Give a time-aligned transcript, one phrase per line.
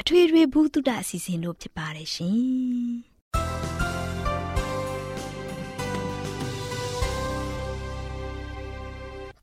[0.00, 2.38] အထွေထွေဘုဒ္ဓအစီအစဉ်တို့ဖြစ်ပါတယ်ရှင်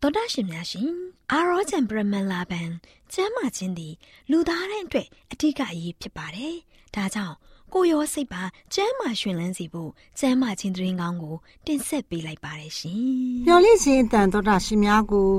[0.01, 0.89] တော်တာရှင်များရှင်
[1.31, 2.69] အာရောချံပရမလာဘန်
[3.13, 3.93] ကျမ်းမာခြင်းသည်
[4.31, 6.55] လူသားတိုင်းအတွက်အထူးအရေးဖြစ်ပါတယ်။
[6.95, 7.35] ဒါကြောင့်
[7.73, 8.43] ကိုရောစိတ်ပါ
[8.73, 13.01] ကျမ်းမာရှင်လန်းစီဖို့ကျမ်းမာခြင်းသတင်းကောင်းကို တင်ဆက်ပေးလိုက်ပါတယ်ရှင်။
[13.47, 15.31] မျော်လင့်ခြင်းအတန်တော်တာရှင်များကို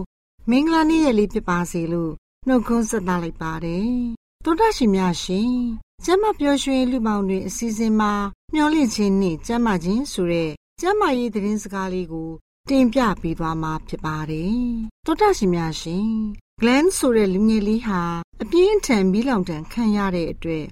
[0.51, 2.13] မင်္ဂလာနေ့ရက်လေးဖြစ်ပါစေလို့
[2.47, 3.93] နှုတ်ခွန်းဆက်သလိုက်ပါတယ်
[4.45, 5.53] တောတာရှင်များရှင်
[6.05, 8.13] ကျမ်းမာပျော်ရွှင်လူပေါင်းတွေအစီအစဉ်မှာ
[8.55, 10.51] မျော်လင့်ခြင်းနဲ့ကျမ်းမာခြင်းဆိုတဲ့
[10.81, 12.31] ကျမ်းမာရေးသတင်းစကားလေးကို
[12.69, 14.59] တင်ပြပေးသွားမှာဖြစ်ပါတယ်
[15.07, 16.11] တောတာရှင်များရှင်
[16.61, 18.03] Glenn ဆိုတဲ့လူငယ်လေးဟာ
[18.43, 20.67] အပြင်းထန်မီးလောင်တန်ခံရတဲ့အတွက်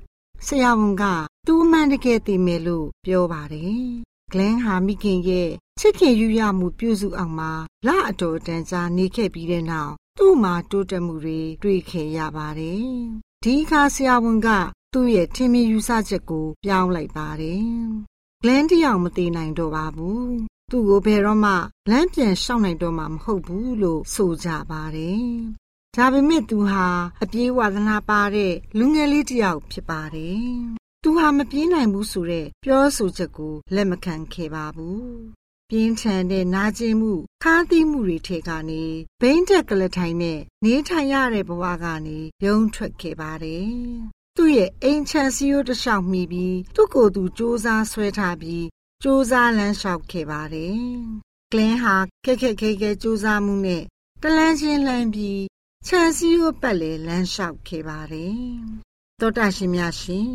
[0.47, 1.05] ဆရာဝန်က
[1.47, 3.85] သူ့မှန်တကယ်သိမယ်လို့ပြောပါတယ်။
[4.33, 7.53] Glenn ဟာမိခင်ရဲ့ချစ်ခင်ယူရမှုပြုစုအောင်မှာ
[7.87, 12.91] လအတော်တန်ကြာနေခဲ့ပြီးတဲ့နောက်သူ့မှာတိုးတက်မှုတွေတွေ့ခဲ့ရပါတယ်
[13.49, 14.49] ဒီအခါဆရာဝန်က
[14.93, 17.65] သူ့ရဲ့ထင်မြင်ယူဆချက်ကို ပြောင်းလိုက်ပါတယ်။
[18.43, 20.25] ဂလန်တယောက်မသေးနိုင်တော့ပါဘူး။
[20.71, 21.53] သူ့ကိုဘယ်တော့မှ
[21.91, 25.27] လမ်းပြန်ရှောင်နိုင်တော့မှမဟုတ်ဘူးလို့ဆိုကြပါတယ်။
[25.97, 26.87] ဒါပေမဲ့သူဟာ
[27.23, 30.47] အပြေးဝါသနာပါတဲ့လူငယ်လေးတယောက်ဖြစ်ပါတယ်။
[31.03, 35.07] သူဟာမပြေးနိုင်ဘူးဆိုတဲ့ပြောဆိုချက်ကိုလက်မခံခဲ့ပါဘူး
[35.70, 37.14] ပြင်းထန်တဲ့နာကျင်မှု
[37.44, 38.84] ခါးသီးမှုတွေထဲကနေ
[39.22, 43.70] ဘိန်းတက်ကလထိုင်နဲ့နေထိုင်ရတဲ့ဘဝကနေရုံထွက်ခဲ့ပါတယ်။
[44.36, 48.72] သူ့ရဲ့အိမ်ချမ်းစီယိုတလျှောက်မိပြီးသူ့ကိုယ်သူစ조사ဆွဲထားပြီးစ
[49.04, 50.80] 조사လမ်းလျှောက်ခဲ့ပါတယ်။
[51.52, 53.84] ကလင်းဟာခက်ခက်ခဲခဲစ조사မှုနဲ့
[54.22, 55.42] တလန်းချင်းလှမ်းပြီး
[55.88, 58.42] ချမ်းစီယိုပတ်လေလမ်းလျှောက်ခဲ့ပါတယ်။
[59.20, 60.32] သောတာရှင်များရှင်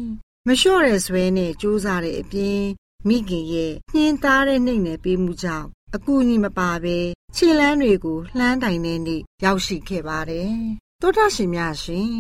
[0.47, 2.63] မလျှော့ရဲဆွဲနဲ့စ조사တဲ့အပြင်
[3.08, 6.98] မိခင်ရဲ့နှင်းသားတဲ့နှိမ့်နယ်ပေးမှုကြောင့်အကူအညီမပါဘဲ
[7.36, 10.54] ခြေလမ်းတွေကိုလှမ်းတိုင်တဲ့နေ့ရောက်ရှိခဲ့ပါတယ်။
[11.02, 12.14] သောတာရှင်များရှင်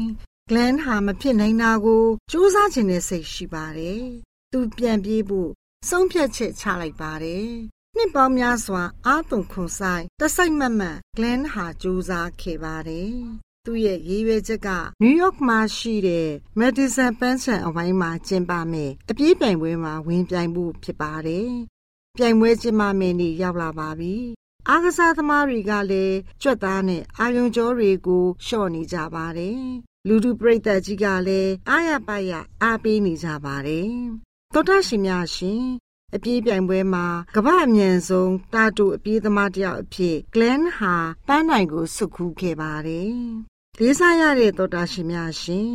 [0.49, 4.03] ဂလန်ဟာမဖြစ်နိုင်တာကိုစူးစမ်းခြင်းနဲ့စိတ်ရှိပါတယ်။
[4.51, 5.49] သူပြန်ပြေးဖို့
[5.89, 7.47] ဆုံးဖြတ်ချက်ချလိုက်ပါတယ်။
[7.97, 13.15] နှစ်ပေါင်းများစွာအာတုံခွန်ဆိုင်တစိုက်မတ်မတ်ဂလန်ဟာစူးစမ်းခဲ့ပါတယ်
[13.65, 14.69] သူ့ရဲ့ရည်ရွယ်ချက်က
[15.01, 16.27] နယူးယောက်မှာရှိတဲ့
[16.59, 21.49] Madison ပန်းခြံအဝိုင်းမှာကျင်းပမယ်အပြေးပြိုင်ပွဲမှာဝင်ပြိုင်ဖို့ဖြစ်ပါတယ်။
[22.17, 24.15] ပြိုင်ပွဲကျင်းပမယ်နေ့ရောက်လာပါပြီ။
[24.69, 29.61] အားကစားသမားတွေကလည်းကြွက်သားနဲ့အာယုံကြောတွေကိုရှော့နေကြပါတယ်။
[30.07, 32.31] လူထုပရိသတ်ကြီးကလည်းအားရပါရ
[32.63, 33.91] အားပေးနေကြပါတယ်။
[34.53, 35.65] သောတာရှင်များရှင်
[36.15, 37.05] အပြေးပြိုင်ပွဲမှာ
[37.35, 40.95] ကမ္ဘာအမြန်ဆုံးတာတူအပြေးသမားတယောက်အဖြစ် Glenn ဟာ
[41.27, 43.15] ပန်းနိုင်ကိုစုခူးခဲ့ပါတယ်
[43.79, 45.73] လေးစားရတဲ့သောတာရှင်များရှင်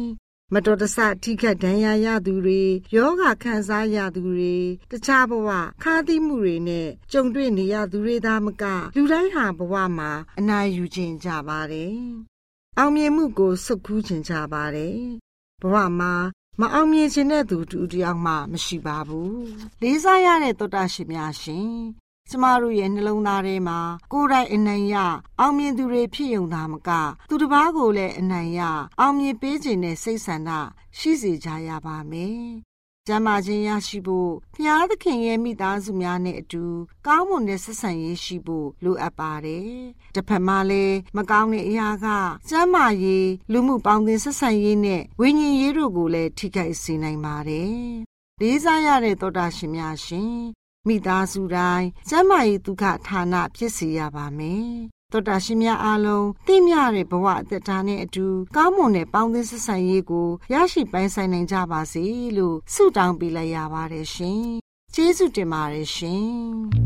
[0.53, 2.63] မတော်တဆထိခိုက်ဒဏ်ရာရသူတွေ
[2.95, 4.57] ယောဂခံစားရသူတွေ
[4.91, 5.49] တခြားဘဝ
[5.83, 8.65] ခါးသီးမှုတွေနဲ့ကြုံတွေ့နေရသူတွေသားမက
[8.97, 11.97] လူတိုင်းဟာဘဝမှာအနာယူခြင်းကြပါတယ်။
[12.79, 14.99] အောင်မြင်မှုကိုစုပ်ကူးခြင်းကြပါတယ်။
[15.63, 16.15] ဘဝမှာ
[16.61, 19.45] မအောင်မြင်ခြင်းတဲ့သူတူတယောက်မှမရှိပါဘူး
[19.81, 21.71] လေးစားရတဲ့သောတာရှင်များရှင်
[22.31, 23.79] ကျမတို့ရဲ့နှလုံးသားထဲမှာ
[24.13, 24.97] ကိုယ်တိုင်အနိုင်ရ
[25.41, 26.91] အောင်မြင်သူတွေဖြစ်ုံသာမက
[27.29, 28.61] သူတစ်ပါးကိုလည်းအနိုင်ရ
[29.01, 30.51] အောင်မြင်ပေးခြင်းနဲ့စိတ်ဆန္ဒ
[30.99, 32.47] ရှိစေကြရပါမယ်
[33.09, 36.65] ကျမ်းမာခြင်းရရှိဖို့ဘုရားသခင်ရဲ့မိသားစုများနဲ့အတူ
[37.07, 39.71] ကောင်းမွန်တဲ့ဆက်ဆံရေးရှိဖို့လိုအပ်ပါတယ်။
[40.15, 42.07] တစ်ဖက်မှာလည်းမကောင်းတဲ့အရာက
[42.51, 47.77] ကျမ်းမာရေးလူမှုပေါင်းသင်းဆက်ဆံရေးနဲ့ဝိညာဉ်ရေးတို့ကိုလည်းထိခိုက်စေနိုင်ပါတယ်။
[48.41, 50.56] လေးစားရတဲ့သောတာရှင်များရှင်
[50.89, 54.71] မိသားစုတိုင်းကျမ်းမာရေးဒုက္ခဌာနဖြစ်စေရပါမယ်။
[55.13, 62.05] သောတာရှင်များအားလုံးသိမြတဲ့ဘဝအသက်တာနဲ့အတူကောင်းမွန်တဲ့ပေါင်းသင်းဆက်ဆံရေးကိုရရှိပိုင်ဆိုင်နိုင်ကြပါစေ
[62.39, 64.45] လို့ဆုတောင်းပေးလိုက်ရပါတယ်ရှင်။
[64.95, 66.27] ကျေးဇူးတင်ပါတယ်ရှင်။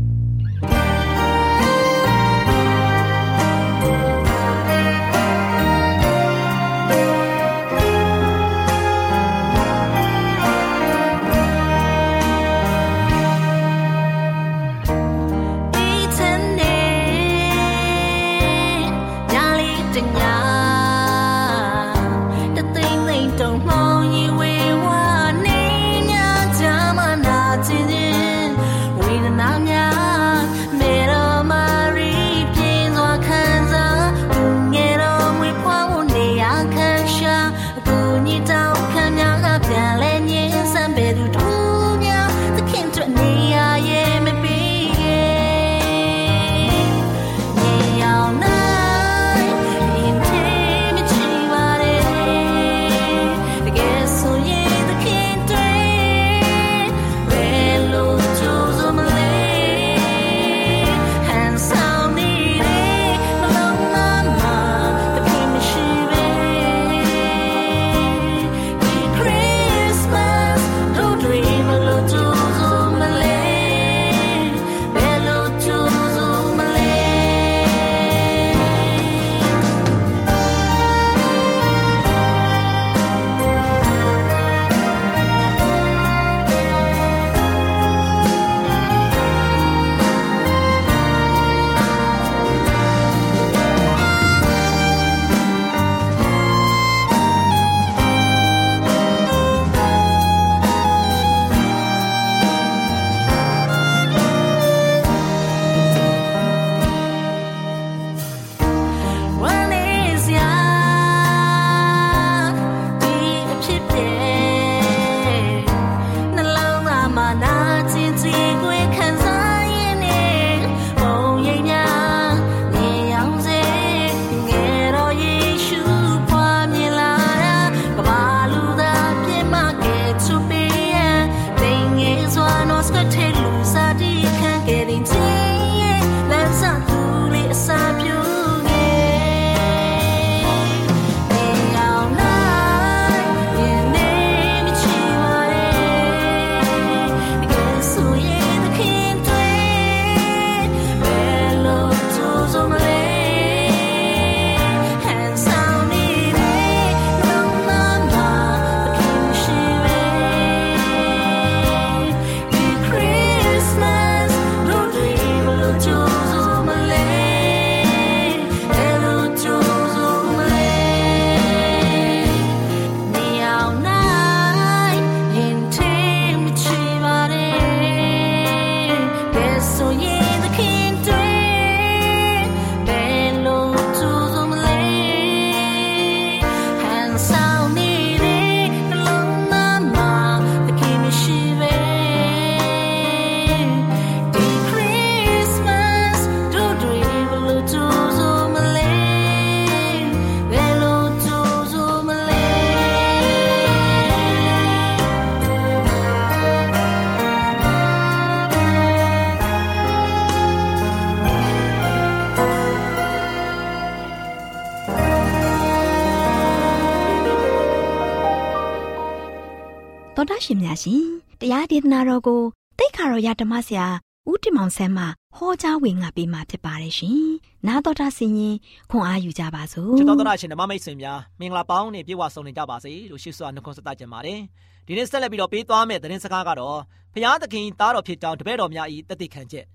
[220.71, 221.05] များရှင်
[221.41, 222.41] တရားဒေသနာတော်ကို
[222.79, 223.87] တိတ်ခါတော်ရဓမ္မဆရာ
[224.29, 227.21] ဦးတင်မောင်ဆန်းမှဟောကြားဝင်ငါပေးมาဖြစ်ပါတယ်ရှင်။
[227.67, 228.55] နာတော်တာဆင်ရင်
[228.91, 234.39] ခွန်အားယူကြပါစို့ချစ်တော်သောရှင်ဓမ္မမိတ်ဆွေများမင်္ဂလာပေါင်းနဲ့ပြေဝဆုံနေကြပါစေလို့ရှိစွာနှုတ်ခွန်းဆက်သကြပါတယ်။
[234.87, 236.79] ဒီနေ့ဆက်လက်ပြီးတော့ပေးသွားမယ့်သတင်းစကားကတော့
[237.13, 239.65] ဖျားသခင်သားတော်ဖြစ်ကြောင်းတပည့်တော်များဤတသက်ခံချက်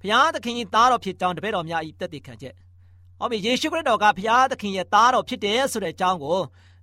[0.00, 2.54] ဖျားသခင်သားတော်ဖြစ်ကြောင်းတပည့်တော်များဤတသက်ခံချက်။
[3.18, 6.38] ဟောပြီယေရှုခရစ်တော်ကဖျားသခင်ရဲ့သားတော်ဖြစ်တယ်ဆိုတဲ့အကြောင်းကို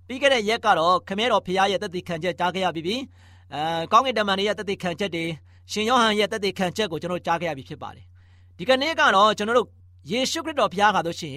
[0.06, 2.96] ပြီးခဲ့တဲ့ရက်ကတော့ခမဲတော်ဖရားရဲ့တသက်ခံချက်ကြားခဲ့ရပြီ။
[3.54, 5.24] အဲကောင်းကင်တမန်ရဲ့တသက်ခံချက်တွေ
[5.72, 8.04] ရှင်ယောဟန်ရဲ့တသက်ခံချက်ကိုကျွန်တော်ကြားခဲ့ရပြီဖြစ်ပါတယ်။
[8.58, 9.68] ဒီကနေ့ကတော့ကျွန်တော်တို့
[10.10, 11.34] ယေရှုခရစ်တော်ဖရားကတော့ရှင်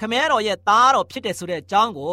[0.00, 2.12] ခမဲတော်ရဲ့သားတော်ဖြစ်တယ်ဆိုတဲ့အကြောင်းကို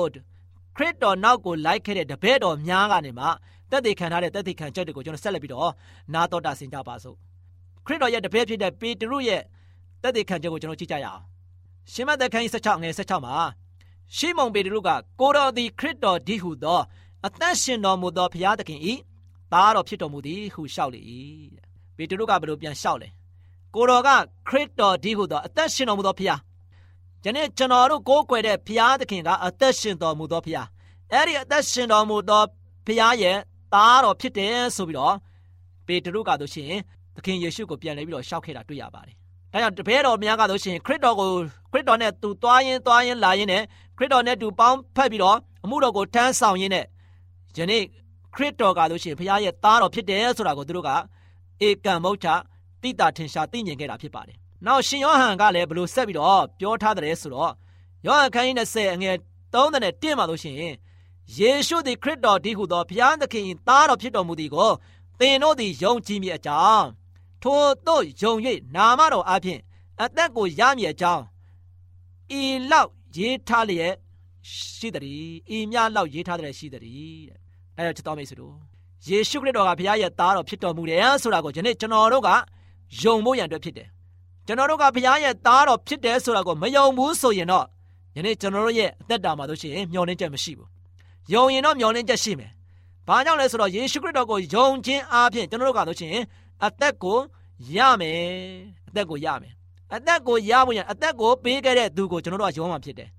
[0.78, 3.26] ခရစ်တော်နောက်ကိုလိုက်ခဲ့တဲ့တပည့်တော်များကနေမှ
[3.72, 5.72] တက်သေးခံထားတဲ့တက်သေးခံချက်တွေကိုကျွန်တော်ဆက်လက်ပြီးတော့
[6.14, 7.16] နာတော်တာဆင်ကြပါစို့
[7.86, 9.42] ခရစ်တော်ရဲ့တပည့်ဖြစ်တဲ့ပေတရုရဲ့
[10.04, 11.22] တက်သေးခံချက်ကိုကျွန်တော်ကြည့်ကြရအောင်
[11.92, 13.36] ရှင်မသက်ခန်းကြီး16ငယ်16မှာ
[14.16, 14.90] ရှေးမုံပေတရုက
[15.22, 16.80] ကိုတော်သည်ခရစ်တော်ဒီဟုသော
[17.28, 18.94] အသက်ရှင်တော်မူသောဘုရားသခင်ဤ
[19.54, 21.02] သားတော်ဖြစ်တော်မူသည်ဟုလျှောက်လေ၏
[21.96, 23.08] ပေတရုကဘယ်လိုပြန်လျှောက်လဲ
[23.76, 24.10] ကိုတော်က
[24.50, 26.40] ခရစ်တော်ဒီဟုသောအသက်ရှင်တော်မူသောဘုရား
[27.24, 30.68] ယနေ့ကျွန်တော်တို့ကိုးကွယ်တဲ့ဘုရားသခင်ကအသက်ရှင်တော်မူသောဘုရား
[31.12, 32.44] အဲ့ဒီအသက်ရှင်တော်မူသော
[32.88, 33.38] ဘုရားရဲ့
[33.74, 35.16] သားတော်ဖြစ်တယ်ဆိုပြီးတော့
[35.88, 36.72] ပေတရုကတို့ရှင်
[37.16, 39.16] သခင်ယေရှုကိုပြန်လဲပြီးတော့ရှောက်ခဲ့တာတွေ့ရပါတယ်။
[39.52, 41.32] ဒါကြောင့်တပည့်တော်များကတော့ရှင်ခရစ်တော်ကို
[41.72, 43.64] ခရစ်တော်နဲ့သူသွားရင်သွားရင်လာရင်နဲ့
[43.98, 46.86] ခရစ်တော်နဲ့တူပေါင်းဖက်ပြီးတော့အမှုတော်ကိုထမ်းဆောင်ရင်းနဲ့
[47.58, 47.84] ယနေ့
[48.36, 50.92] ခရစ်တော်ကလို့ရှိရင်ဘုရားရဲ့သားတော်ဖြစ်တယ်ဆိုတာကိုသူတို့က
[51.68, 52.28] ဧကံမုတ်ချ
[52.82, 57.52] တိတာထင်ရှားသိမြင်ခဲ့တာဖြစ်ပါတယ်။နောက်ရှင်ယောဟန်ကလည်းဘလို့ဆက်ပြီးတော့ပြောထားတယ်ဆိုတော့
[58.06, 59.16] ယောဟန်ခန်းကြီး20အငယ်
[59.54, 60.76] 3နဲ့1မှာလို့ရှိရင်
[61.38, 64.72] ယေရှုသည်ခရစ်တော်ဒီဟုသောဘုရားသခင်သားတော်ဖြစ်တော်မူသည်ကို
[65.20, 66.88] သင်တို့သည်ယုံကြည်မည်အကြောင်း
[67.44, 68.34] ထိုတို့ယုံ၍
[68.76, 69.60] နာမတော်အဖျင်
[70.02, 71.24] အသက်ကိုရမည်အကြောင်း
[72.40, 73.94] ဤလောက်ရေးထားလျက်
[74.78, 77.41] ရှိသည်ဤမြလောက်ရေးထားတဲ့ရှိသည်တဲ့
[77.82, 78.54] အဲဒါချစ်တော်မိတ်ဆွေတို့
[79.08, 82.30] ယေရှုခရစ်တော်ကဘုရားရဲ့သားတော်ဖြစ်တော်မူတယ်ဆိုတာကိုဒီနေ့ကျွန်တော်တို့က
[83.02, 83.88] ယုံဖို့ရန်အတွက်ဖြစ်တယ်
[84.48, 87.66] ကျွန်တော်တို့ကဘုရားရဲ့သားတော်ဖြစ်တယ်ဆိုတာကိုမယုံဘူးဆိုရင်တော့
[88.16, 90.70] ယနေ့ကျွန်တော်တို့ရဲ့အသက်တာမှာတို့ရှိရင်မျှော်လင့်ချက်မရှိဘူး
[91.34, 92.52] ယုံရင်တော့မျှော်လင့်ချက်ရှိမယ်
[93.08, 96.14] ဘာကြောင့်လဲဆိုတော့ယေရှုခရစ်တော်ကိုယုံခြင်းအပြင်ကျွန်တော်တို့ကတို့ချင်း
[96.66, 97.18] အသက်ကို
[97.76, 98.22] ရမယ်
[98.88, 99.54] အသက်ကိုရမယ်
[99.96, 103.10] အသက်ကိုရဖို့ရအသက်ကိုပေးခဲ့တဲ့သူကိုကျွန်တော်တို့ကယုံမှဖြစ်တယ်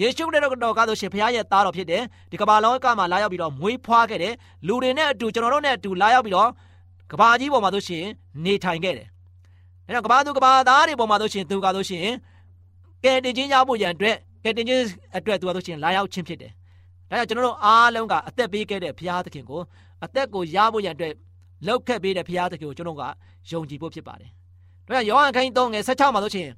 [0.00, 4.34] ယေရှုခရစ်တော်ကဆိုရှင်ဘုရားရဲ့သားတော်ဖြစ်တယ်ဒီကမ္ဘာလောကမှာလာရောက်ပြီးတော့မွေးဖွားခဲ့တယ်
[4.66, 6.50] လူတွေနဲ့အတူကျွန်တော်တို့နဲ့အတူလာရောက်ပြီးတော့
[7.12, 8.04] ကမ္ဘာကြီးပေါ်မှာဆိုရှင်
[8.44, 9.08] နေထိုင်ခဲ့တယ်
[9.86, 12.06] အဲတော့ကမ္ဘာသူကမ္ဘာသားတွေပေါ်မှာဆိုရှင်သူကဆိုရှင်
[13.04, 14.82] ကဲတင်ချင်းရဖို့ရန်အတွက်ကဲတင်ချင်း
[15.16, 16.52] အတွက်သူကဆိုရှင်လာရောက်ခြင်းဖြစ်တယ်
[17.10, 19.60] ဒါကြောင့်ကျွန်တော်တို့အားလုံးကအသက်ပေးခဲ့တဲ့ဘုရားသခင်ကို
[20.04, 21.12] အသက်ကိုရဖို့ရန်အတွက်
[21.66, 23.02] လောက်ခက်ပေးတဲ့ဘုရားသခင်ကိုကျွန်တော်က
[23.50, 24.30] ယုံကြည်ဖို့ဖြစ်ပါတယ်။
[24.86, 26.48] ဒါကြောင့်ယောဟန်ခန်းကြီး3ငယ်16မှာဆိုရှင်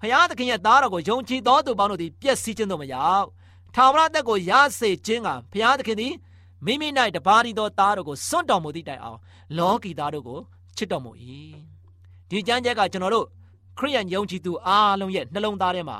[0.00, 3.26] ဘုရားသခင်ရဲ့သားတော်ကိုယုံကြည်သောသူပေါင်းတို့သည်ပျက်စီးခြင်းတို့မရောက်။
[3.74, 6.12] ထာဝရသက်ကိုရစေခြင်းကဘုရားသခင်သည်
[6.64, 9.18] မိမိ၌တပါးရီသောသားတော်ကိုစွန့်တော်မူသည့်တိုင်အောင်
[9.58, 10.38] လောကီသားတို့ကို
[10.76, 11.10] ချစ်တော်မူ၏။
[12.30, 13.26] ဒီကြမ်းချက်ကကျွန်တော်တို့
[13.78, 15.96] ခရိယန်ယုံကြည်သူအားလုံးရဲ့နှလုံးသားထဲမှာ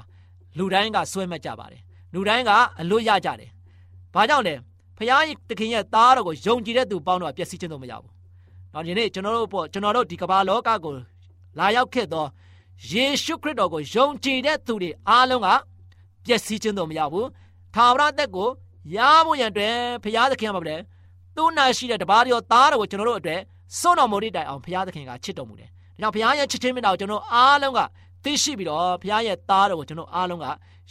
[0.58, 1.80] လူတိုင်းကစွဲမှတ်ကြပါတယ်။
[2.14, 3.50] လူတိုင်းကအလွတ်ရကြတယ်။
[4.14, 4.54] ဘာကြောင့်လဲ။
[4.96, 8.12] ဖခင်သခင်ရဲ့သားတော်ကိုယုံကြည်တဲ့သူပေါင်းတော့ပျက်စီးခြင်းတော့မရဘူး။
[8.72, 10.92] နောက်ဒီနေ့ကျွန်တော်တို့ပေါ့ကျွန်တော်တို့ဒီကမ္ဘာလောကကို
[11.58, 12.24] လာရောက်ခဲ့သော
[12.88, 15.48] ယေရှုခရစ်တော်ကိုယုံကြည်တဲ့သူတွေအားလုံးက
[16.24, 17.26] ပျက်စီးခြင်းတော့မရဘူး။
[17.74, 18.48] ထာဝရသက်ကို
[18.94, 20.76] ရဖို့ရန်အတွက်ဖခင်သခင်မှာပဲ
[21.36, 23.40] သူ့နာရှိတဲ့တပါးတော်သားတော်ကိုကျွန်တော်တို့အတွက်
[23.78, 27.80] စွန့်တော်မူတဲ့တိုင်အောင်ဖခင်သခင်ကချစ်တော်မူတယ်။ဒါကြောင့်ဖခင်ရဲ့ချစ်ခြင်းမြတ်တာကိုကျွန်တော်အားလုံးက
[28.24, 30.46] သိရှိပြီးတော့ဖခင်ရဲ့သားတော်ကိုကျွန်တော်အားလုံးက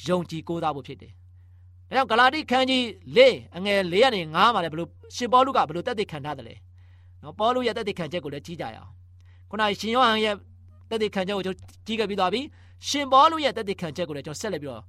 [0.08, 1.12] ယုံကြည်ကိုးစားဖို့ဖြစ်တယ်။
[1.90, 2.84] ဒါကြောင့်ဂလာတိခန်းကြီး
[3.18, 3.20] ၄
[3.58, 6.56] အငယ်၄ကနေ၅မှာလည်းဘလို့ရှင်ပေါလုကဘလို့တက်သိခံထားတယ်လေ။
[7.24, 8.92] နော်ပေါလုရဲ့တက်သိခံချက်ကိုလည်းကြီးကြရအောင်။
[9.50, 10.36] ခုနရှင်ယောဟန်ရဲ့
[10.90, 12.42] တက်သိခံချက်ကိုကျွန်တော်ကြီးခဲ့ပြီးသွားပြီ။
[12.88, 14.84] ရှင်ပေါလုရဲ့တက်သိခံချက်ကိုလည်းကျွန်တော်ဆက်လက်ပြီးတော့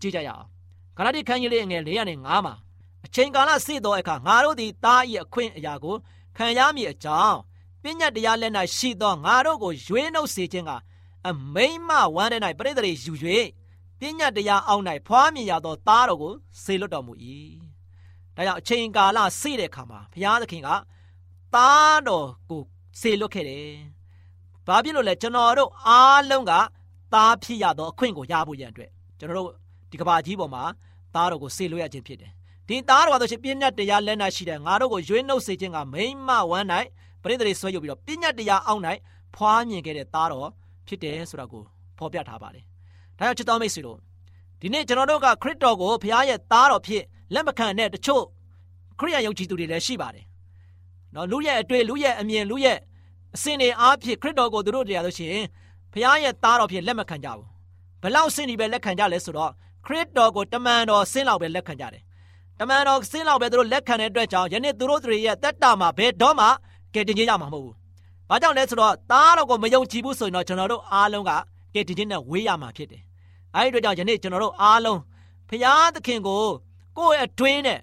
[0.00, 0.44] ကြီးကြရအောင်။
[0.96, 2.54] ဂလာတိခန်းကြီးလေးအငယ်၄ကနေ၅မှာ
[3.06, 5.96] အချိန်ကာလစေသောအခါငါတို့သည်တား၏အခွင့်အရာကို
[6.36, 7.38] ခံရမည်အကြောင်း
[7.82, 10.72] ပညာတရားလက်၌ရှိသောငါတို့ကိုရွေးနှုတ်စေခြင်းက
[11.28, 13.12] အမိမ့်မဝမ်းတဲ့၌ပြိတ္တိယူ၍
[13.98, 16.32] ပညာတရားအောက်၌ဖွားမြင်ရသောသားတော်ကို
[16.62, 17.12] ဆေလွတ်တော်မူ၏။
[18.36, 20.68] ဒါကြောင့်အချိန်ကာလစေတဲ့အခါမှာဘုရားသခင်က
[21.54, 22.62] သားတော်ကို
[23.00, 23.72] ဆေလွတ်ခဲ့တယ်။
[24.66, 26.52] ဘာဖြစ်လို့လဲကျွန်တော်တို့အားလုံးက
[27.14, 29.50] သားဖြစ်ရသောအခွင့်ကိုရဖို့ရန်အတွက်ကျွန်တော်တို့
[29.90, 30.62] ဒီကဘာကြီးပေါ်မှာ
[31.14, 32.30] သားတော်ကိုဆေလွတ်ရခြင်းဖြစ်တယ်။
[32.68, 36.66] ဒီသားတော်ကဆိုရှင်ပညာတရားလက်၌ရှိတဲ့ငါတို့ကိုရွေးနှုတ်စေခြင်းကမိမ့်မဝမ်း၌
[37.22, 38.82] ပရိသေတွေဆွဲယူပြီးတော့ပညာတရားအောက်၌
[39.34, 40.48] ဖွားမြင်ခဲ့တဲ့သားတော်
[40.86, 41.62] ဖြစ်တယ်ဆိုတာကို
[41.98, 42.64] ဖော်ပြထားပါတယ်။
[43.18, 43.98] ဒါကြောင့်ချစ်တော်မိတ်ဆွေတို့
[44.60, 47.02] ဒီနေ့ကျွန်တော်တို့ကခရစ်တော်ကိုဘုရားရဲ့သားတော်ဖြစ်
[47.34, 48.24] လက်မခံတဲ့တချို့
[48.98, 50.24] ခရိယယုံကြည်သူတွေလည်းရှိပါတယ်။
[51.14, 52.78] နော်လူရဲ့အတွေ့လူရဲ့အမြင်လူရဲ့
[53.34, 55.46] အစဉ်တွေအားဖြင့်ခရစ်တော်ကိုသူတို့တရားလို့ရှိရင်
[55.92, 57.46] ဘုရားရဲ့သားတော်ဖြစ်လက်မခံကြဘူး။
[58.02, 59.52] ဘလောက်စင်ဒီပဲလက်ခံကြလဲဆိုတော့
[59.86, 62.02] ခရစ်တော်ကိုတမန်တော်ဆင်းလောက်ပဲလက်ခံကြတယ်။
[62.58, 66.46] တမန်တော်ဆင်းလောက်ပဲသူတို့လက်ခံတဲ့အတွက်ကြောင့်ယနေ့သူတို့တွေရဲ့တက်တာမှာဘယ်တော့မှ
[66.94, 67.74] ကဲတင်ခြင်းရမှာမဟုတ်ဘူး။
[68.28, 71.30] ဘာကြောင့်လဲဆိုတော့သားတော်ကိုမယုံကြည်ဘူးဆိုရင်တော့ကျွန်တော်တို့အားလုံးက
[71.74, 73.02] ကဲတင်ခြင်းနဲ့ဝေးရမှာဖြစ်တယ်။
[73.56, 75.00] အဲဒီအတွက်ကြောင့်ယနေ့ကျွန်တော်တို့အားလုံး
[75.48, 76.42] ဖရာသခင်ကို
[76.98, 77.78] ကိုယ့်ရဲ့အတွင်းနဲ့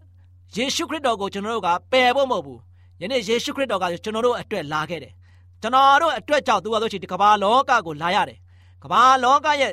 [0.56, 2.60] ယေရှုခရစ်တော်ကိုကျွန်တော်တို့ကပယ်ဖို့မဟုတ်ဘူး။
[3.02, 5.14] ယနေ့ယေရှုခရစ်တော်ကကျွန်တော်တို့အတွက်လာခဲ့တယ်။
[5.62, 8.38] ကျွန်တော်တို့အတွက်ကြောင့်သူကဆိုချင်ဒီကမ္ဘာလောကကိုလာရတယ်။
[8.84, 9.72] ကမ္ဘာလောကရဲ့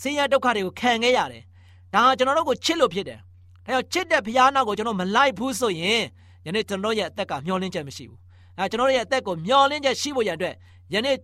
[0.00, 1.42] ဆင်းရဲဒုက္ခတွေကိုခံခဲ့ရတယ်။
[1.94, 3.18] ဒါကျွန်တော်တို့ကိုချစ်လို့ဖြစ်တယ်။
[3.66, 6.02] ဒါဒါကြောင့်ချစ်တဲ့ဖခင်နောက်ကိုကျွန်တော်မလိုက်ဘူးဆိုရင်
[6.46, 8.18] ယနေ့ကျွန်တော်ရဲ့အသက်ကမျောလင်းချက်မရှိဘူး
[8.58, 10.54] အဲကျွန်တော်ရဲ့အသက်ကိုမျောလင်းချက်ရှိဖို့ရန်အတွက်
[10.94, 11.16] ယနေ့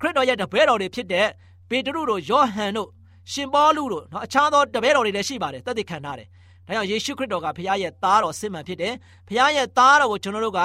[0.00, 1.26] ခရစ်တော်ရဲ့တပည့်တော်တွေဖြစ်တဲ့
[1.68, 2.88] ပေတရုတို့ယောဟန်တို့
[3.32, 6.28] ရှင်ပေါလုတို့နော်အခြားသောတပည့်တော်တွေလည်းရှိပါတယ်တသက်ခံထားတယ်။
[6.66, 8.92] ဒါကြောင့်ယေရှုခရစ်တော်ကဖခင်ရဲ့သားတော်စစ်မှန်ဖြစ်တယ်။
[9.28, 10.60] ဖခင်ရဲ့သားတော်ကိုကျွန်တော်တို့က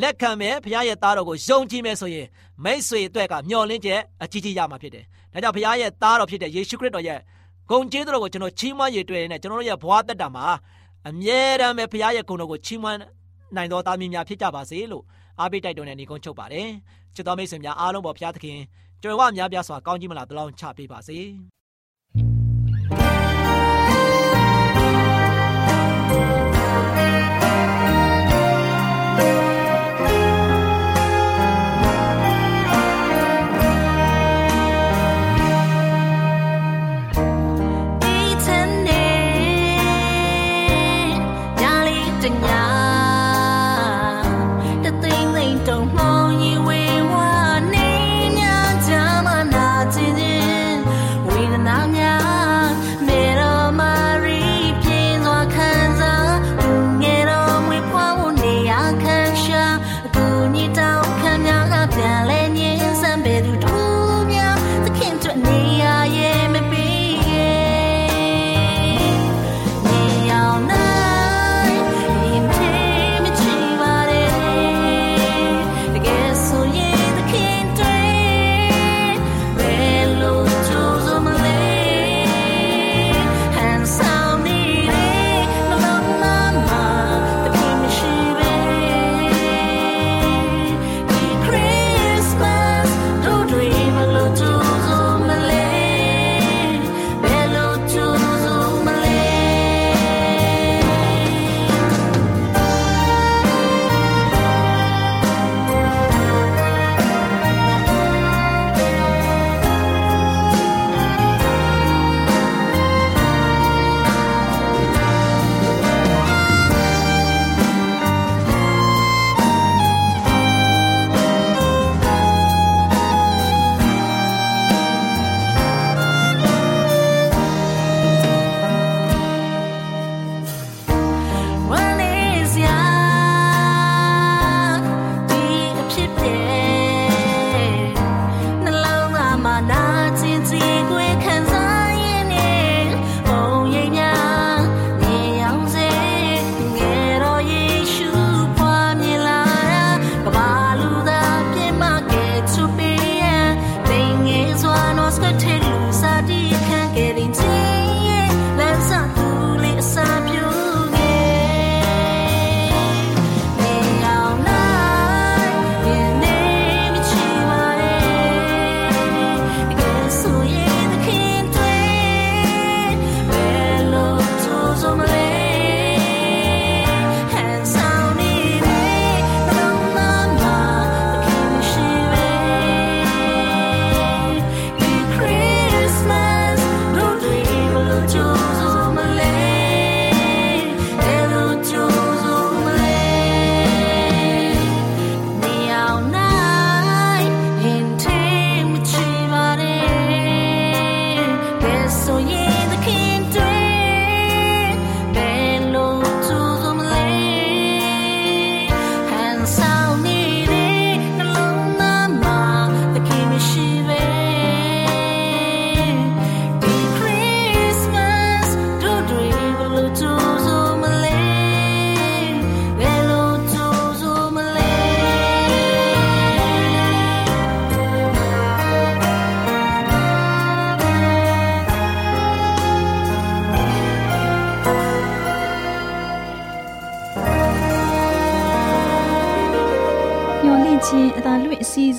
[0.00, 2.26] လက်ခံမယ်ဖခင်ရဲ့သားတော်ကိုယုံကြည်မယ်ဆိုရင်
[2.64, 7.18] မိတ်ဆွေအတွက်ကမျှော်လင့်ချက်အကြီးကြီးရမှာဖြစ်တယ်။ဒါကြောင့်ဖခင်ရဲ့သားတော်ဖြစ်တဲ့ယေရှုခရစ်တော်ရဲ့
[7.70, 10.46] ဂုဏ်ကျေးဇူးတော်ကိုကျွန်တော်ချီးမွမ်းရတွေ့နေကျွန်တော်တို့ရဲ့ဘဝတက်တာမှာ
[11.08, 12.98] အမြဲတမ်းပဲဖခင်ရဲ့ဂုဏ်တော်ကိုချီးမွမ်း
[13.56, 15.04] နိုင်တော်သားမင်းများဖြစ်ကြပါစေလို့
[15.40, 16.68] အားပေးတိုက်တွန်းတဲ့ညီကုန်းချုပ်ပါတယ်။
[17.14, 18.58] ချစ်တော်မိတ်ဆွေများအားလုံးပေါ်ဖခင်သခင်
[19.02, 21.18] ကြွယ်ဝများပြားစွာကောင်းကြီးမလားတလောင်းချပေးပါစေ။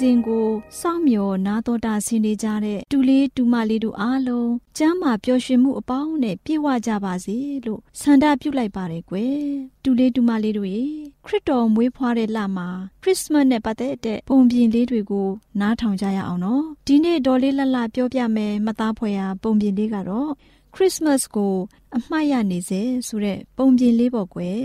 [0.03, 0.47] စီအစဉ်ကို
[0.79, 7.35] စောင့်မျှော်နာတော်တာဆင်းနေကြတဲ့တူလေးတူမလေးတို့အားလုံးကျမ်းမာပျော်ရွှင်မှုအပေါင်းနဲ့ပြည့်ဝကြပါစေ
[7.65, 9.43] လို့ဆန္ဒပြုလိုက်ပါတယ်ကွယ်
[9.83, 10.85] တူလေးတူမလေးတို့ရေ
[11.25, 12.67] ခရစ်တော်မွေးဖွားတဲ့လမှာ
[13.03, 20.31] ခရစ်စမတ်နဲ့ပတ်သက်တဲ့ပုံပြင်လေးတွေကိုနားထောင်ကြရအောင်နော်ဒီနေ့ဒေါ်လေးလှလှပြောပြမယ်မသားဖွယ်ရာပုံပြင်လေးကတော့
[20.73, 21.53] ခရစ်စမတ်ကို
[21.95, 24.63] အမှတ်ရနေစေဆိုတဲ့ပုံပြင်လေးပေါ့ကွယ်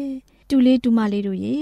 [0.48, 1.59] တူလေးတူမလေးတို့ရေ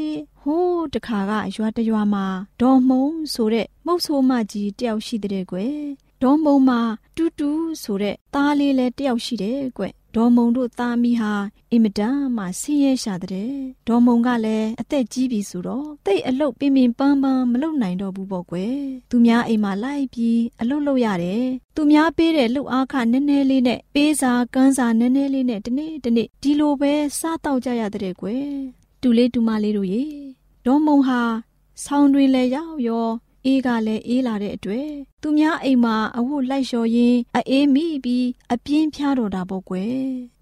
[0.47, 2.27] ဟိုးတခါကရွာတရွာမှာ
[2.61, 5.79] ဒေါ်မုံဆိုတဲ့မုတ်ဆိုးမကြီးတယောက်ရှိတဲ့ကွယ်
[6.23, 6.81] ဒေါ်မုံမှာ
[7.17, 7.51] တူတူ
[7.83, 11.33] ဆိုတဲ့သားလေးလည်းတယောက်ရှိတယ်ကွယ်ဒဒေါ်မုံတို့သားမိဟာ
[11.73, 13.53] အင်မတန်မှဆင်းရဲရှာတဲ့
[13.89, 18.77] ဒေါ်မုံကလည်းအသက်ကြီးပြီဆိုတော့တိတ်အလုတ်ပင်ပင်ပန်းပန်းမလုပ်နိုင်တော့ဘူးပေါ့ကွယ်
[19.11, 21.45] သူများအိမ်မှာလိုက်ပြီးအလုတ်လုပ်ရတယ်
[21.77, 28.51] သူများပေးတဲ့လှုပ်အားခနည်းနည်းလေးနဲ့ပေးစာကန်းစာနည်းနည်းလေးနဲ့တနေ့တနေ့ဒီလိုပဲစားတော့ကြရတဲ့ကွယ်
[29.01, 30.05] တူလေးတူမလေးတို့ရေ
[30.67, 31.21] ဒေါ်မုံဟာ
[31.85, 33.09] ဆောင်းတွင်လဲရောက်ရော
[33.45, 34.91] အေးကလည်းအေးလာတဲ့အတွက်
[35.23, 40.01] သူများအိမ်မှာအဝတ်လိုက်လျှော်ရင်းအေးမိပြီးအပြင်းဖြားတော်တာပေါ့ကွယ်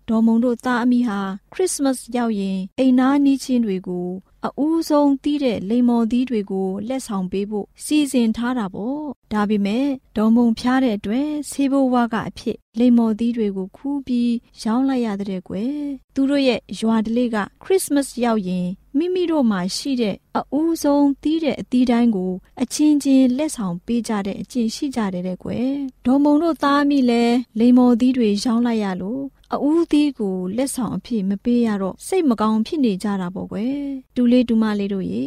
[0.09, 1.21] ဒေါ်မုံတို့သားအမိဟာ
[1.53, 4.07] ခရစ်စမတ်ရောက်ရင်အိမ်နာနီးချင်းတွေကို
[4.47, 9.01] အဦးဆုံးတီးတဲ့လိမ္မော်သီးတွေကိုလက်ဆောင်ပေးဖို့စီစဉ်ထားတာပေါ့
[9.33, 15.77] ဒါပေမဲ့ဒေါ်မုံဖျားတဲ့အတွက်ဆေးဘိုးဝါကအဖြစ်လိမ္မော်သီးတွေကိုခူးပြီးရောင်းလိုက်ရတဲ့ကွယ်
[16.15, 18.67] သူတို့ရဲ့ရွာတလေးကခရစ်စမတ်ရောက်ရင်
[18.99, 25.69] မိမိတို့မှာရှိတဲ့အဦးဆုံးတီးတဲ့အသီးတိုင်းကို အချင်းချင်းလက်ဆောင်ပေးကြတဲ့အကျင့်ရှိကြတယ်တဲ့ကွယ်
[26.07, 27.25] ဒေါ်မုံတို့သားမိလဲ
[27.59, 33.79] လိမ္မော်သီးတွေရောင်းလိုက်ရလို့ အဦးသီးကိုလက်ဆောင်အဖြစ်မပေးရတော့စိတ်မကောင်းဖြစ်နေကြတာပေါ့ကွယ်
[34.15, 35.25] တူလေးတူမလေးတို့ရေ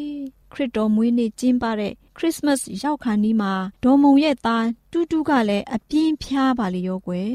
[0.53, 3.53] ခရစ်တော်မွေးနေ့ကျင်းပတဲ့ခရစ်စမတ်ရောက်ခါနီးမှာ
[3.83, 7.31] ဒေါ်မုံရဲ့သားတူးတူးကလည်းအပြင်းဖြားပါလေရောကွယ်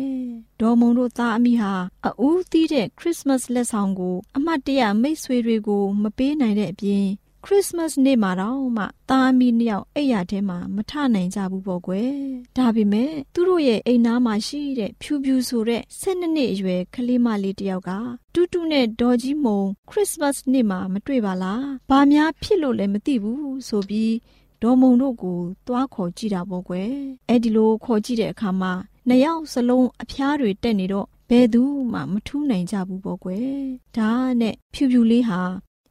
[0.61, 1.73] ဒေါ်မုံတို့သားအမိဟာ
[2.07, 7.07] အဦးသီးတဲ့ခရစ်စမတ်လက်ဆောင်ကို အမတ်တရမိတ်ဆွေတွေကို မပေးနိုင်တဲ့အပြင်
[7.45, 12.13] ခရစ်စမတ်နေ့မှာတော့မှသားအမိနှစ်ယောက်အိယာထဲမှာမထနိုင်ကြဘူးပေါ့ကွယ်
[12.57, 17.91] ဒါပေမဲ့သူတို့ရဲ့အိမ်နားမှာရှိတဲ့ဖြူဖြူဆိုတဲ့၁၂နှစ်အရွယ်ကလေးမလေးတယောက်က
[18.35, 24.15] တူးတူးနဲ့ဒေါ်ကြီးမုံခရစ်စမတ်နေ့မှာမတွေ့ပါလားဘာများဖြစ်လို့လဲမသိဘူးဆိုပြီး
[24.63, 26.91] ဒေါ်မုံတို့ကိုသွားခေါ်ကြည့်တာပေါ့ကွယ်
[27.29, 28.73] အဲ့ဒီလိုခေါ်ကြည့်တဲ့အခါမှာ
[29.09, 33.51] နှစ်ယောက်စလုံးအဖျားတွေတက်နေတော့ဘယ်သူမှမထူးနိုင်ကြဘူးပေါ့ကွယ်
[33.97, 35.41] ဒါနဲ့ဖြူဖြူလေးဟာ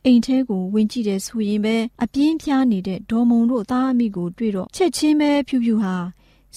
[0.05, 5.95] အိမ်ထဲကိုဝင်ကြည့်တယ်ဆိုရင်ပဲအပြင်းပြားနေတဲ့ဒေါ်မုံတို့သားအမိကိုတွေ့တော့ချက်ချင်းပဲဖြူဖြူဟာ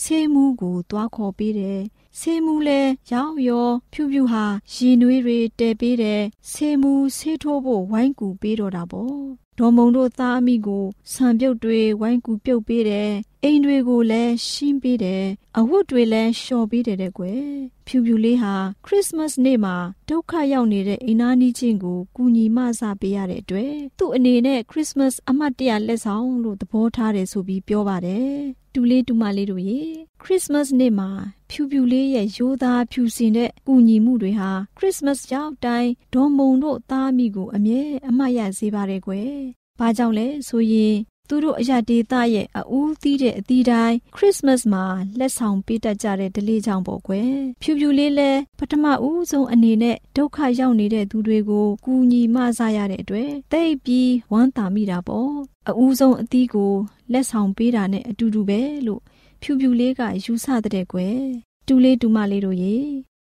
[0.03, 1.81] ဆေးမှုကိုသွားခေါ်ပေးတယ်
[2.19, 2.81] ဆေးမှုလဲ
[3.13, 13.11] ရောက်ရောဖြူဖြူဟာရင်နွေးတွေတဲပေးတယ်ဆေးမှုဆေးထိုးဖို့ဝိုင်းကူပေးတော့တာပေါ့ ဒေါ်မုံတို့သားအမိကိုဆံပြုတ်တွေဝိုင်းကူပြုတ်ပေးတယ်
[13.45, 15.25] အိမ်တွေကိုလည်းရှင်းပေးတယ်
[15.59, 17.43] အဝတ်တွေလည်းလျှော်ပေးတယ်တဲ့ကွယ်
[17.87, 19.77] ဖြူဖြူလေးဟာခရစ်စမတ်နေ့မှာ
[20.09, 29.81] ဒုက္ခရောက်နေတဲ့အိမ်သားနီးချင်းကိုကူညီမဆပေးရတဲ့အတွက်သူ့အနေနဲ့ခရစ်စမတ်အမှတ်တရလက်ဆောင်လို့သဘောထားတယ်ဆိုပြီးပြောပါတယ် တူလေးတူမလေးတို့ရေ
[30.23, 31.11] ခရစ်စမတ်နေ့မှာ
[31.51, 39.33] ဖြူဖြူလေးရဲ့ရိုးသားဖြူစင်တဲ့ကူညီမှုတွေဟာခရစ်စမတ်ရောက်တိုင်းဒေါ်မုံတို့သားမိကိုအမြဲအမှတ်ရစေပါတယ်ကွယ်။
[39.79, 40.95] ဘာကြောင့်လဲဆိုရင်
[41.29, 44.85] သူတို့အရာဒေသရဲ့အဦးသီးတဲ့အသီးတိုင်းခရစ်စမတ်မှာ
[45.19, 47.33] လက်ဆောင်ပေးတတ်ကြတဲ့ဒလေးကြောင့်ပေါ့ကွယ်
[47.63, 55.33] ဖြူဖြူလေးလဲပထမဦးဆုံးအနေနဲ့ဒုက္ခရောက်နေတဲ့သူတွေကိုကူညီမဆရတဲ့အတွက်တိတ်ပြီးဝမ်းသာမိတာပေါ့
[55.69, 56.73] အဦးဆုံးအသီးကို
[57.13, 59.01] လက်ဆောင်ပေးတာနဲ့အတူတူပဲလို့
[59.43, 61.19] ဖြူဖြူလေးကယူဆတဲ့ကွယ်
[61.67, 62.77] တူလေးတူမလေးတို့ရေ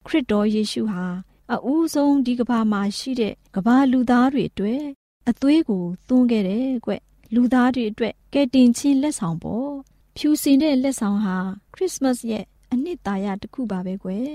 [0.05, 1.05] ခရစ်တော်ယေရှုဟာ
[1.53, 4.83] အဦးဆုံးဒီကဘာမှာရှိတဲ့ကဘာလူသားတွေအတွက်
[5.29, 6.91] အသွေးကိုသွန်းခဲ့တယ်ကွ
[7.33, 9.69] လူသားတွေအတွက်ကယ်တင်ခြင်းလက်ဆောင်ပေါ့
[10.17, 11.37] ဖြူစင်တဲ့လက်ဆောင်ဟာ
[11.73, 14.31] ခရစ်စမတ်ရဲ့အနှစ်သာရတစ်ခုပါပဲကွယ်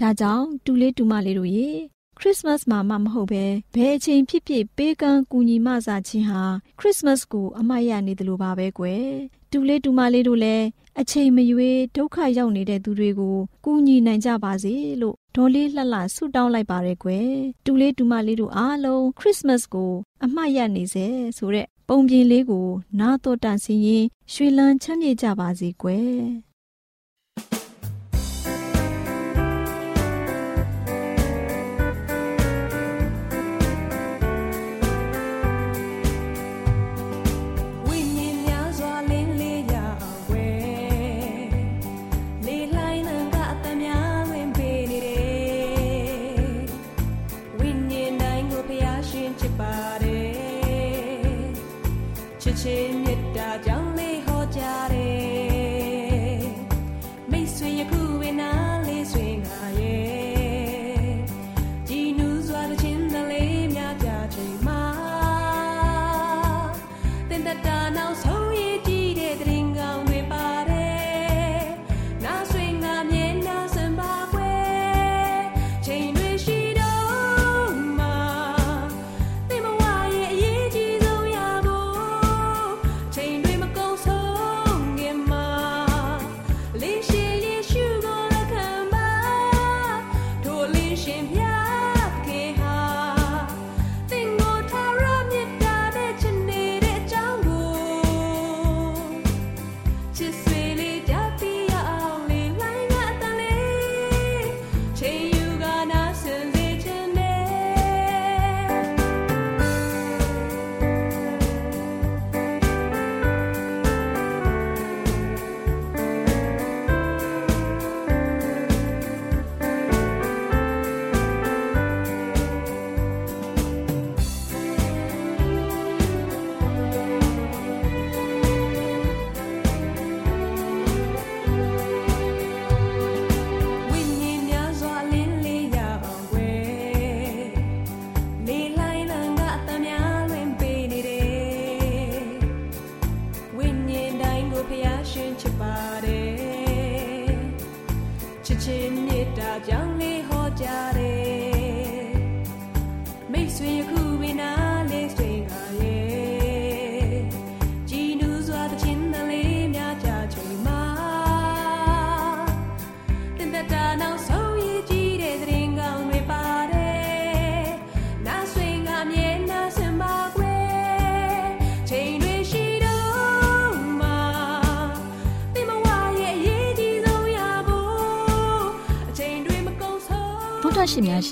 [0.00, 1.70] ဒါကြောင့်တူလေးတူမလေးတို့ရေ
[2.18, 6.42] ခရစ်စမတ်မှာမှမဟုတ်ပဲဘယ်အချိန်ဖြစ်ဖြစ်ပေးကမ်းကူညီမဆာခြင်းဟာ
[6.78, 9.06] ခရစ်စမတ်ကိုအမှတ်ရနေတယ်လို့ပါပဲကွယ်
[9.52, 10.66] တူလေးတူမလေးတို့လည်း
[11.00, 17.30] အချိန်မရွေးဒုက္ခရောက်နေတဲ့သူတွေကိုကူညီနိုင်ကြပါစေလို့ဒေါ်လေးလှလှဆုတောင်းလိုက်ပါရယ်ကွယ်
[17.64, 19.92] တူလေးတူမလေးတို့အားလုံးခရစ်စမတ်ကို
[20.24, 21.06] အမှတ်ရနေစေ
[21.38, 22.66] ဆိုတဲ့ ပုံပြင်လေးကို
[22.98, 26.53] နားတော်တန်စီရင်ရွှေလန်းချမ်းမြေ့ကြပါစေကွယ်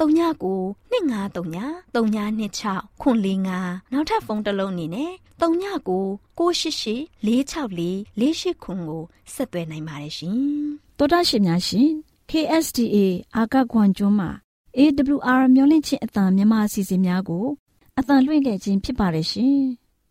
[0.00, 3.18] 39 2939 3926ခွန်
[3.54, 7.80] 45နောက်ထပ်ဖုန်းတစ်လုံးနေနဲ့39 688 464
[8.20, 9.02] 48ခွန်ကို
[9.34, 10.38] ဆက်သွယ်နိုင်ပါတယ်ရှင်
[10.98, 11.88] တော်တာရှင်များရှင်
[12.30, 12.96] KSTA
[13.36, 14.30] အာကခွန်ကျွန်းမှာ
[14.78, 17.46] AWR မျော်လင့်ခြင်းအတန်မြန်မာအစီအစဉ်များကို
[17.98, 19.56] အတန်လွှင့်ခဲ့ခြင်းဖြစ်ပါတယ်ရှင်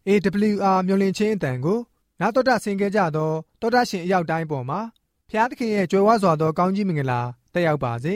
[0.07, 1.79] AWR မျိုးလင့်ချင်းအတန်ကို
[2.19, 4.79] နာတော်တာဆင်ကြကြသောတောတာရှင်အရောက်တိုင်းပေါ်မှာ
[5.29, 7.21] ဖျားသခင်ရဲ့ကြွယ်ဝစွာသောကောင်းကြီးမင်္ဂလာ
[7.53, 8.15] တက်ရောက်ပါစေ